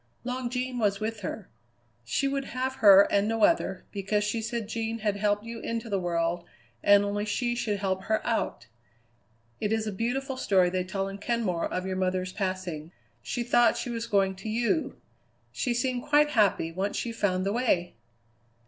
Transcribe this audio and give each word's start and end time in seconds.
"Long 0.23 0.49
Jean 0.49 0.79
was 0.79 0.99
with 0.99 1.19
her. 1.19 1.47
She 2.03 2.27
would 2.27 2.45
have 2.45 2.77
her 2.77 3.03
and 3.11 3.27
no 3.27 3.43
other, 3.43 3.85
because 3.91 4.23
she 4.23 4.41
said 4.41 4.67
Jean 4.67 4.97
had 4.97 5.15
helped 5.17 5.43
you 5.43 5.59
into 5.59 5.89
the 5.91 5.99
world 5.99 6.43
and 6.81 7.05
only 7.05 7.23
she 7.23 7.53
should 7.53 7.77
help 7.77 8.05
her 8.05 8.19
out. 8.25 8.65
It 9.59 9.71
is 9.71 9.85
a 9.85 9.91
beautiful 9.91 10.37
story 10.37 10.71
they 10.71 10.85
tell 10.85 11.07
in 11.07 11.19
Kenmore 11.19 11.71
of 11.71 11.85
your 11.85 11.97
mother's 11.97 12.33
passing. 12.33 12.91
She 13.21 13.43
thought 13.43 13.77
she 13.77 13.91
was 13.91 14.07
going 14.07 14.33
to 14.37 14.49
you. 14.49 14.99
She 15.51 15.71
seemed 15.71 16.01
quite 16.01 16.31
happy 16.31 16.71
once 16.71 16.97
she 16.97 17.11
found 17.11 17.45
the 17.45 17.53
way! 17.53 17.93